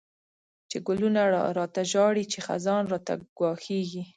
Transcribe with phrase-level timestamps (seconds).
[0.69, 1.21] چی ګلونه
[1.57, 4.03] ړاته ژاړی، چی خزان راته ګواښيږی